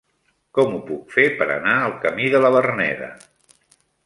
Com 0.59 0.71
ho 0.77 0.79
puc 0.87 1.13
fer 1.17 1.27
per 1.41 1.49
anar 1.57 1.75
al 1.83 1.95
camí 2.07 2.33
de 2.37 2.45
la 2.47 2.53
Verneda? 2.57 3.13